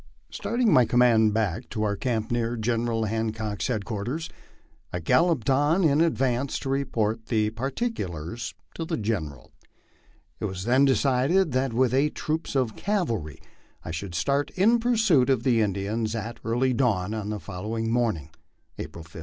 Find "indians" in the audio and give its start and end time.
15.61-16.15